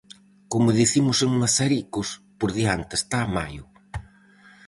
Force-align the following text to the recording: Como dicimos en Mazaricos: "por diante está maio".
Como 0.51 0.75
dicimos 0.81 1.17
en 1.25 1.29
Mazaricos: 1.41 2.07
"por 2.39 2.49
diante 2.57 2.93
está 2.99 3.19
maio". 3.37 3.63